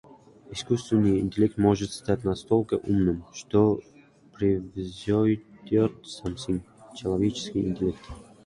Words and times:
Искусственный 0.51 1.19
интеллект 1.19 1.59
может 1.59 1.91
стать 1.93 2.23
настолько 2.23 2.73
умным, 2.73 3.23
что 3.35 3.81
превзойдет 4.33 5.93
человеческий 6.95 7.59
интеллект. 7.61 8.01